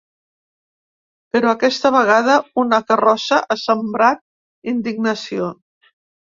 Però 1.35 1.51
aquesta 1.51 1.91
vegada, 1.95 2.37
una 2.63 2.79
carrossa 2.87 3.43
ha 3.49 3.59
sembrat 3.65 4.25
indignació. 4.73 5.53